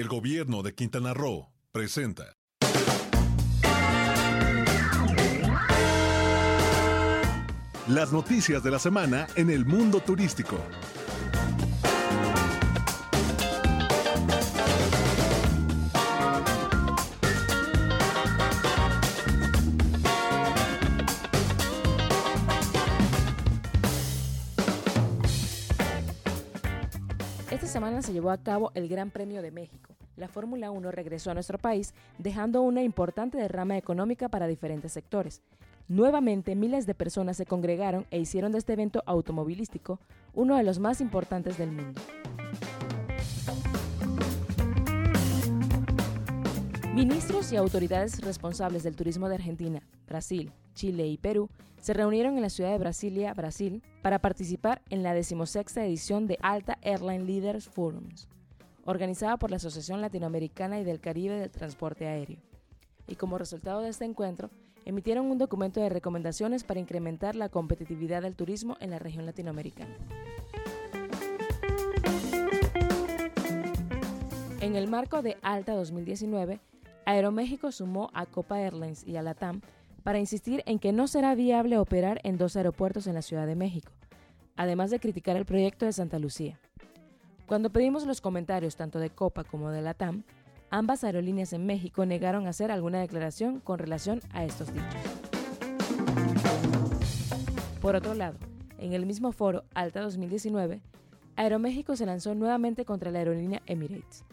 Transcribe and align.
El 0.00 0.08
gobierno 0.08 0.62
de 0.62 0.74
Quintana 0.74 1.12
Roo 1.12 1.52
presenta. 1.72 2.34
Las 7.86 8.10
noticias 8.10 8.62
de 8.62 8.70
la 8.70 8.78
semana 8.78 9.26
en 9.36 9.50
el 9.50 9.66
mundo 9.66 10.00
turístico. 10.00 10.56
Esta 27.50 27.66
semana 27.66 28.00
se 28.00 28.14
llevó 28.14 28.30
a 28.30 28.42
cabo 28.42 28.72
el 28.74 28.88
Gran 28.88 29.10
Premio 29.10 29.42
de 29.42 29.50
México. 29.50 29.89
La 30.20 30.28
Fórmula 30.28 30.70
1 30.70 30.90
regresó 30.90 31.30
a 31.30 31.34
nuestro 31.34 31.56
país, 31.56 31.94
dejando 32.18 32.60
una 32.60 32.82
importante 32.82 33.38
derrama 33.38 33.78
económica 33.78 34.28
para 34.28 34.46
diferentes 34.46 34.92
sectores. 34.92 35.40
Nuevamente, 35.88 36.54
miles 36.54 36.84
de 36.84 36.94
personas 36.94 37.38
se 37.38 37.46
congregaron 37.46 38.04
e 38.10 38.18
hicieron 38.18 38.52
de 38.52 38.58
este 38.58 38.74
evento 38.74 39.02
automovilístico 39.06 39.98
uno 40.34 40.58
de 40.58 40.62
los 40.62 40.78
más 40.78 41.00
importantes 41.00 41.56
del 41.56 41.72
mundo. 41.72 42.02
Ministros 46.94 47.50
y 47.52 47.56
autoridades 47.56 48.20
responsables 48.20 48.82
del 48.82 48.96
turismo 48.96 49.30
de 49.30 49.36
Argentina, 49.36 49.80
Brasil, 50.06 50.52
Chile 50.74 51.06
y 51.06 51.16
Perú 51.16 51.48
se 51.80 51.94
reunieron 51.94 52.36
en 52.36 52.42
la 52.42 52.50
ciudad 52.50 52.72
de 52.72 52.78
Brasilia, 52.78 53.32
Brasil, 53.32 53.82
para 54.02 54.18
participar 54.18 54.82
en 54.90 55.02
la 55.02 55.14
decimosexta 55.14 55.82
edición 55.82 56.26
de 56.26 56.38
Alta 56.42 56.76
Airline 56.82 57.24
Leaders 57.24 57.70
Forums, 57.70 58.28
organizada 58.84 59.36
por 59.36 59.50
la 59.50 59.56
Asociación 59.56 60.00
Latinoamericana 60.00 60.80
y 60.80 60.84
del 60.84 61.00
Caribe 61.00 61.38
del 61.38 61.50
Transporte 61.50 62.06
Aéreo. 62.06 62.38
Y 63.06 63.16
como 63.16 63.38
resultado 63.38 63.80
de 63.80 63.88
este 63.88 64.04
encuentro, 64.04 64.50
emitieron 64.84 65.30
un 65.30 65.38
documento 65.38 65.80
de 65.80 65.88
recomendaciones 65.88 66.64
para 66.64 66.80
incrementar 66.80 67.36
la 67.36 67.48
competitividad 67.48 68.22
del 68.22 68.36
turismo 68.36 68.76
en 68.80 68.90
la 68.90 68.98
región 68.98 69.26
latinoamericana. 69.26 69.96
En 74.60 74.76
el 74.76 74.88
marco 74.88 75.22
de 75.22 75.38
Alta 75.42 75.74
2019, 75.74 76.60
Aeroméxico 77.06 77.72
sumó 77.72 78.10
a 78.12 78.26
Copa 78.26 78.60
Airlines 78.60 79.06
y 79.06 79.16
a 79.16 79.22
Latam 79.22 79.62
para 80.02 80.18
insistir 80.18 80.62
en 80.66 80.78
que 80.78 80.92
no 80.92 81.08
será 81.08 81.34
viable 81.34 81.78
operar 81.78 82.20
en 82.24 82.38
dos 82.38 82.56
aeropuertos 82.56 83.06
en 83.06 83.14
la 83.14 83.22
Ciudad 83.22 83.46
de 83.46 83.56
México, 83.56 83.92
además 84.56 84.90
de 84.90 85.00
criticar 85.00 85.36
el 85.36 85.44
proyecto 85.44 85.86
de 85.86 85.92
Santa 85.92 86.18
Lucía. 86.18 86.60
Cuando 87.50 87.70
pedimos 87.70 88.06
los 88.06 88.20
comentarios 88.20 88.76
tanto 88.76 89.00
de 89.00 89.10
Copa 89.10 89.42
como 89.42 89.70
de 89.70 89.82
Latam, 89.82 90.22
ambas 90.70 91.02
aerolíneas 91.02 91.52
en 91.52 91.66
México 91.66 92.06
negaron 92.06 92.46
hacer 92.46 92.70
alguna 92.70 93.00
declaración 93.00 93.58
con 93.58 93.80
relación 93.80 94.20
a 94.30 94.44
estos 94.44 94.72
dichos. 94.72 94.94
Por 97.80 97.96
otro 97.96 98.14
lado, 98.14 98.38
en 98.78 98.92
el 98.92 99.04
mismo 99.04 99.32
foro 99.32 99.64
Alta 99.74 100.00
2019, 100.00 100.80
Aeroméxico 101.34 101.96
se 101.96 102.06
lanzó 102.06 102.36
nuevamente 102.36 102.84
contra 102.84 103.10
la 103.10 103.18
aerolínea 103.18 103.62
Emirates. 103.66 104.24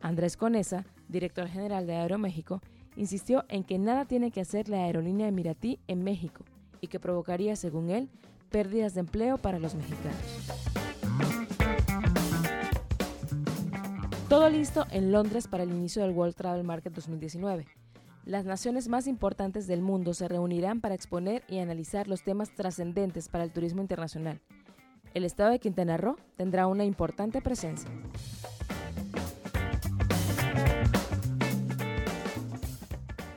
Andrés 0.00 0.36
Conesa, 0.36 0.84
director 1.06 1.46
general 1.46 1.86
de 1.86 1.94
Aeroméxico, 1.94 2.60
insistió 2.96 3.44
en 3.48 3.62
que 3.62 3.78
nada 3.78 4.04
tiene 4.04 4.32
que 4.32 4.40
hacer 4.40 4.68
la 4.68 4.78
aerolínea 4.78 5.28
emiratí 5.28 5.78
en 5.86 6.02
México 6.02 6.42
y 6.80 6.88
que 6.88 6.98
provocaría, 6.98 7.54
según 7.54 7.90
él, 7.90 8.08
pérdidas 8.50 8.94
de 8.94 9.00
empleo 9.00 9.38
para 9.38 9.60
los 9.60 9.76
mexicanos. 9.76 10.83
Todo 14.28 14.48
listo 14.48 14.86
en 14.90 15.12
Londres 15.12 15.48
para 15.48 15.64
el 15.64 15.70
inicio 15.70 16.00
del 16.00 16.12
World 16.12 16.34
Travel 16.34 16.64
Market 16.64 16.94
2019. 16.94 17.66
Las 18.24 18.46
naciones 18.46 18.88
más 18.88 19.06
importantes 19.06 19.66
del 19.66 19.82
mundo 19.82 20.14
se 20.14 20.28
reunirán 20.28 20.80
para 20.80 20.94
exponer 20.94 21.44
y 21.46 21.58
analizar 21.58 22.08
los 22.08 22.22
temas 22.22 22.54
trascendentes 22.54 23.28
para 23.28 23.44
el 23.44 23.52
turismo 23.52 23.82
internacional. 23.82 24.40
El 25.12 25.24
estado 25.24 25.50
de 25.50 25.58
Quintana 25.58 25.98
Roo 25.98 26.16
tendrá 26.36 26.66
una 26.66 26.84
importante 26.84 27.42
presencia. 27.42 27.90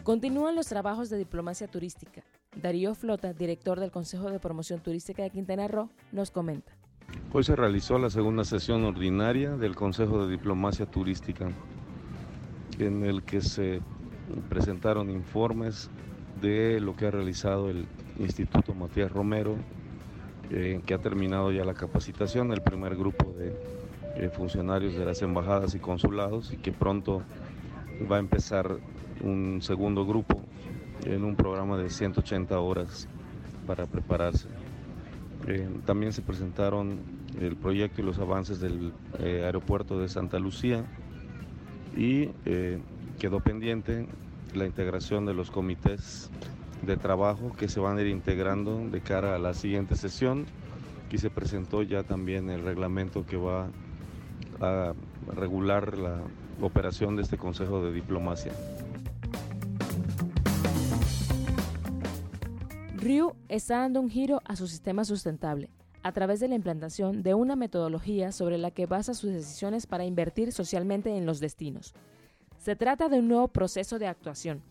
Continúan 0.04 0.56
los 0.56 0.68
trabajos 0.68 1.10
de 1.10 1.18
diplomacia 1.18 1.68
turística. 1.68 2.24
Darío 2.56 2.96
Flota, 2.96 3.34
director 3.34 3.82
del 3.82 3.92
Consejo 3.92 4.32
de 4.32 4.40
Promoción 4.40 4.80
Turística 4.80 5.22
de 5.22 5.32
Quintana 5.32 5.68
Roo, 5.68 5.90
nos 6.14 6.32
comenta. 6.32 6.72
Hoy 7.34 7.44
se 7.44 7.58
realizó 7.58 8.00
la 8.00 8.10
segunda 8.10 8.46
sesión 8.46 8.86
ordinaria 8.86 9.58
del 9.58 9.76
Consejo 9.76 10.26
de 10.26 10.32
Diplomacia 10.32 10.86
Turística, 10.86 11.50
en 12.80 13.04
el 13.04 13.24
que 13.24 13.42
se 13.42 13.82
presentaron 14.48 15.10
informes 15.10 15.90
de 16.42 16.80
lo 16.80 16.96
que 16.96 17.08
ha 17.08 17.12
realizado 17.12 17.70
el 17.70 17.86
Instituto 18.18 18.74
Matías 18.74 19.12
Romero, 19.12 19.58
eh, 20.52 20.80
que 20.86 20.94
ha 20.94 21.00
terminado 21.00 21.52
ya 21.52 21.66
la 21.66 21.74
capacitación, 21.74 22.54
el 22.54 22.62
primer 22.62 22.96
grupo 22.96 23.34
de 23.34 23.54
eh, 24.16 24.30
funcionarios 24.30 24.96
de 24.96 25.04
las 25.04 25.22
embajadas 25.22 25.76
y 25.76 25.80
consulados, 25.80 26.54
y 26.54 26.58
que 26.58 26.72
pronto 26.72 27.24
va 28.10 28.16
a 28.16 28.20
empezar 28.20 28.78
un 29.22 29.60
segundo 29.62 30.06
grupo 30.06 30.42
en 31.04 31.26
un 31.26 31.36
programa 31.36 31.78
de 31.78 31.90
180 31.90 32.58
horas 32.58 33.10
para 33.68 33.86
prepararse. 33.86 34.48
Eh, 35.48 35.66
también 35.86 36.12
se 36.12 36.22
presentaron 36.22 37.00
el 37.40 37.56
proyecto 37.56 38.02
y 38.02 38.04
los 38.04 38.20
avances 38.20 38.60
del 38.60 38.92
eh, 39.20 39.44
aeropuerto 39.46 39.98
de 39.98 40.10
Santa 40.10 40.40
Lucía 40.40 40.84
y 41.96 42.32
eh, 42.46 42.80
quedó 43.18 43.40
pendiente 43.40 44.08
la 44.54 44.66
integración 44.66 45.26
de 45.26 45.34
los 45.34 45.50
comités 45.50 46.30
de 46.82 46.98
trabajo 46.98 47.54
que 47.58 47.70
se 47.70 47.80
van 47.80 47.98
a 47.98 48.02
ir 48.02 48.08
integrando 48.08 48.90
de 48.90 49.00
cara 49.00 49.36
a 49.36 49.40
la 49.40 49.54
siguiente 49.54 49.96
sesión 49.96 50.46
y 51.10 51.18
se 51.18 51.30
presentó 51.30 51.82
ya 51.82 52.04
también 52.04 52.50
el 52.50 52.64
reglamento 52.64 53.26
que 53.26 53.38
va 53.38 53.70
a 54.60 54.94
regular 55.34 55.98
la 55.98 56.20
operación 56.60 57.16
de 57.16 57.22
este 57.22 57.38
Consejo 57.38 57.82
de 57.82 57.94
Diplomacia. 57.94 58.52
Ryu 62.98 63.36
está 63.48 63.78
dando 63.78 64.02
un 64.02 64.10
giro 64.10 64.42
a 64.44 64.56
su 64.56 64.68
sistema 64.68 65.06
sustentable 65.06 65.70
a 66.02 66.12
través 66.14 66.40
de 66.40 66.48
la 66.48 66.56
implantación 66.56 67.22
de 67.22 67.36
una 67.36 67.56
metodología 67.56 68.32
sobre 68.32 68.58
la 68.58 68.72
que 68.72 68.88
basa 68.88 69.14
sus 69.14 69.32
decisiones 69.32 69.86
para 69.86 70.06
invertir 70.06 70.52
socialmente 70.52 71.16
en 71.16 71.28
los 71.28 71.40
destinos. 71.40 71.94
Se 72.58 72.76
trata 72.76 73.08
de 73.08 73.20
un 73.20 73.28
nuevo 73.28 73.50
proceso 73.50 74.00
de 74.00 74.08
actuación, 74.08 74.64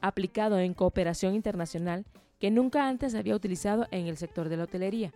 aplicado 0.00 0.58
en 0.58 0.72
cooperación 0.72 1.34
internacional 1.34 2.06
que 2.38 2.50
nunca 2.50 2.88
antes 2.88 3.14
había 3.14 3.36
utilizado 3.36 3.86
en 3.90 4.06
el 4.06 4.16
sector 4.16 4.48
de 4.48 4.56
la 4.56 4.64
hotelería 4.64 5.12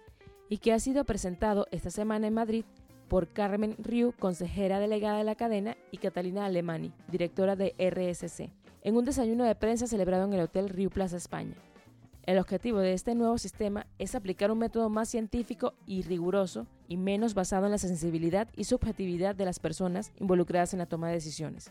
y 0.51 0.59
que 0.59 0.75
ha 0.75 0.79
sido 0.79 1.05
presentado 1.05 1.69
esta 1.71 1.91
semana 1.91 2.27
en 2.27 2.35
Madrid 2.35 2.65
por 3.09 3.29
Carmen 3.29 3.77
Ryu, 3.79 4.13
consejera 4.19 4.79
delegada 4.79 5.17
de 5.17 5.25
la 5.25 5.37
cadena, 5.37 5.79
y 5.91 5.97
Catalina 5.97 6.45
Alemani, 6.45 6.93
directora 7.11 7.57
de 7.57 7.75
RSC, 7.79 8.51
en 8.83 8.97
un 8.97 9.07
desayuno 9.07 9.45
de 9.45 9.55
prensa 9.55 9.87
celebrado 9.87 10.27
en 10.27 10.35
el 10.35 10.43
Hotel 10.43 10.69
Ryu 10.69 10.91
Plaza 10.91 11.17
España. 11.17 11.55
El 12.29 12.37
objetivo 12.37 12.81
de 12.81 12.93
este 12.93 13.15
nuevo 13.15 13.39
sistema 13.39 13.87
es 13.99 14.15
aplicar 14.15 14.51
un 14.51 14.59
método 14.59 14.91
más 14.91 15.09
científico 15.09 15.73
y 15.87 16.03
riguroso 16.03 16.67
y 16.87 16.99
menos 16.99 17.33
basado 17.33 17.65
en 17.65 17.73
la 17.73 17.79
sensibilidad 17.79 18.49
y 18.55 18.65
subjetividad 18.65 19.35
de 19.35 19.47
las 19.47 19.59
personas 19.59 20.13
involucradas 20.19 20.75
en 20.75 20.81
la 20.81 20.85
toma 20.85 21.09
de 21.09 21.15
decisiones. 21.15 21.71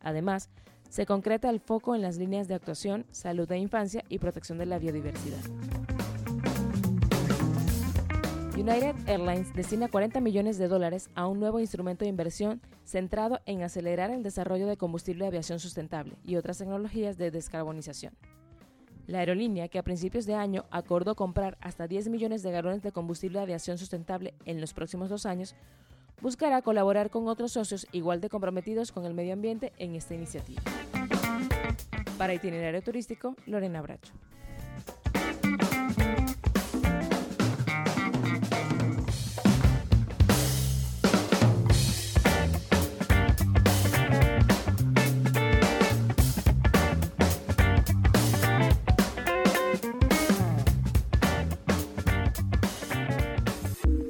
Además, 0.00 0.50
se 0.90 1.06
concreta 1.06 1.48
el 1.48 1.60
foco 1.60 1.94
en 1.94 2.02
las 2.02 2.18
líneas 2.18 2.48
de 2.48 2.54
actuación, 2.54 3.06
salud 3.12 3.48
de 3.48 3.56
infancia 3.56 4.04
y 4.10 4.18
protección 4.18 4.58
de 4.58 4.66
la 4.66 4.78
biodiversidad. 4.78 5.40
United 8.58 8.94
Airlines 9.06 9.54
destina 9.54 9.88
40 9.88 10.20
millones 10.20 10.58
de 10.58 10.68
dólares 10.68 11.08
a 11.14 11.26
un 11.26 11.40
nuevo 11.40 11.60
instrumento 11.60 12.04
de 12.04 12.10
inversión 12.10 12.60
centrado 12.84 13.40
en 13.46 13.62
acelerar 13.62 14.10
el 14.10 14.22
desarrollo 14.22 14.66
de 14.66 14.76
combustible 14.76 15.24
de 15.24 15.28
aviación 15.28 15.60
sustentable 15.60 16.18
y 16.24 16.36
otras 16.36 16.58
tecnologías 16.58 17.16
de 17.16 17.30
descarbonización. 17.30 18.12
La 19.08 19.20
aerolínea, 19.20 19.68
que 19.68 19.78
a 19.78 19.82
principios 19.82 20.26
de 20.26 20.34
año 20.34 20.66
acordó 20.70 21.14
comprar 21.14 21.56
hasta 21.62 21.88
10 21.88 22.10
millones 22.10 22.42
de 22.42 22.52
galones 22.52 22.82
de 22.82 22.92
combustible 22.92 23.38
de 23.38 23.44
aviación 23.44 23.78
sustentable 23.78 24.34
en 24.44 24.60
los 24.60 24.74
próximos 24.74 25.08
dos 25.08 25.24
años, 25.24 25.54
buscará 26.20 26.60
colaborar 26.60 27.08
con 27.08 27.26
otros 27.26 27.52
socios 27.52 27.86
igual 27.92 28.20
de 28.20 28.28
comprometidos 28.28 28.92
con 28.92 29.06
el 29.06 29.14
medio 29.14 29.32
ambiente 29.32 29.72
en 29.78 29.94
esta 29.94 30.14
iniciativa. 30.14 30.60
Para 32.18 32.34
itinerario 32.34 32.82
turístico, 32.82 33.34
Lorena 33.46 33.80
Bracho. 33.80 34.12